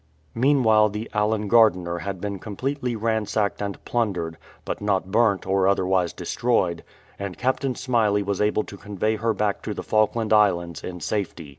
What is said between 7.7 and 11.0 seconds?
Smyley was able to convey her back to the Falkland Islands